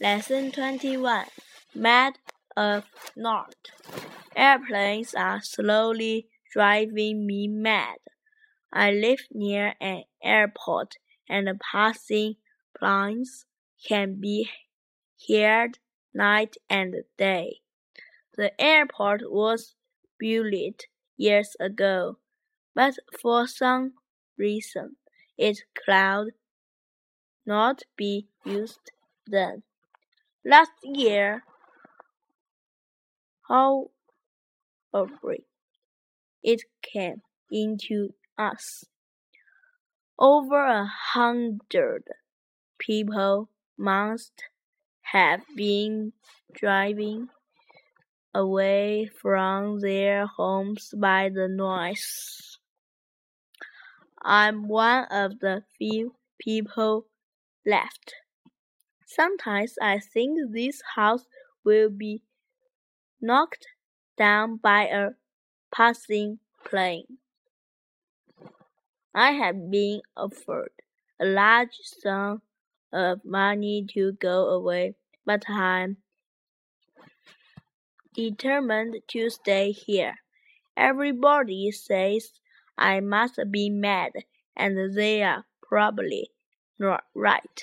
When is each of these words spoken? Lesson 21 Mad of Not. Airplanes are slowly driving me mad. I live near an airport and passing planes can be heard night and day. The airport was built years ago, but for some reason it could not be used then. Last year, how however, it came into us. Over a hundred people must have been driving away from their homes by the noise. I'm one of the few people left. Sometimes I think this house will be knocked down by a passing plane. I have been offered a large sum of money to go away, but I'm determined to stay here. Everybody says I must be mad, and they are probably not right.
Lesson 0.00 0.50
21 0.50 1.26
Mad 1.72 2.18
of 2.56 2.84
Not. 3.14 3.54
Airplanes 4.34 5.14
are 5.14 5.40
slowly 5.40 6.26
driving 6.52 7.24
me 7.24 7.46
mad. 7.46 7.98
I 8.72 8.90
live 8.90 9.20
near 9.30 9.74
an 9.80 10.02
airport 10.20 10.96
and 11.28 11.48
passing 11.60 12.34
planes 12.76 13.46
can 13.86 14.20
be 14.20 14.50
heard 15.28 15.78
night 16.12 16.56
and 16.68 16.96
day. 17.16 17.60
The 18.36 18.60
airport 18.60 19.30
was 19.30 19.76
built 20.18 20.86
years 21.16 21.54
ago, 21.60 22.18
but 22.74 22.94
for 23.22 23.46
some 23.46 23.92
reason 24.36 24.96
it 25.38 25.60
could 25.72 26.32
not 27.46 27.82
be 27.96 28.26
used 28.44 28.90
then. 29.28 29.62
Last 30.46 30.72
year, 30.82 31.42
how 33.48 33.90
however, 34.92 35.36
it 36.42 36.62
came 36.82 37.22
into 37.50 38.14
us. 38.36 38.84
Over 40.18 40.66
a 40.66 40.84
hundred 40.84 42.04
people 42.78 43.48
must 43.78 44.44
have 45.00 45.40
been 45.56 46.12
driving 46.52 47.28
away 48.34 49.06
from 49.06 49.80
their 49.80 50.26
homes 50.26 50.92
by 50.96 51.30
the 51.30 51.48
noise. 51.48 52.58
I'm 54.22 54.68
one 54.68 55.04
of 55.10 55.40
the 55.40 55.64
few 55.78 56.14
people 56.38 57.06
left. 57.64 58.14
Sometimes 59.06 59.74
I 59.80 59.98
think 59.98 60.38
this 60.52 60.82
house 60.94 61.26
will 61.64 61.90
be 61.90 62.22
knocked 63.20 63.66
down 64.16 64.56
by 64.56 64.84
a 64.84 65.10
passing 65.74 66.38
plane. 66.64 67.18
I 69.14 69.32
have 69.32 69.70
been 69.70 70.02
offered 70.16 70.72
a 71.20 71.26
large 71.26 71.78
sum 71.82 72.42
of 72.92 73.24
money 73.24 73.86
to 73.94 74.12
go 74.12 74.48
away, 74.48 74.94
but 75.24 75.44
I'm 75.48 75.98
determined 78.14 78.96
to 79.08 79.30
stay 79.30 79.72
here. 79.72 80.16
Everybody 80.76 81.70
says 81.70 82.32
I 82.76 83.00
must 83.00 83.38
be 83.50 83.70
mad, 83.70 84.12
and 84.56 84.96
they 84.96 85.22
are 85.22 85.44
probably 85.62 86.30
not 86.78 87.04
right. 87.14 87.62